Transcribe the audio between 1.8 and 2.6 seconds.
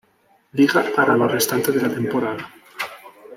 la temporada.